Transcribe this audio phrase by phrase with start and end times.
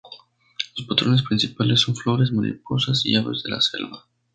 [0.79, 4.07] Los patrones principales son flores, mariposas y aves de la selva.